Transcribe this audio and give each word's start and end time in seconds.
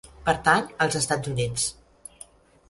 Pertany 0.29 0.71
als 0.85 0.97
Estats 1.01 1.31
Units. 1.35 1.67